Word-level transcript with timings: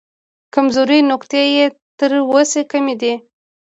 کمزورې 0.53 0.99
نقطې 1.11 1.41
یې 1.55 1.65
تر 1.99 2.11
وسې 2.31 2.61
کمې 2.71 2.95
کړې. 3.01 3.13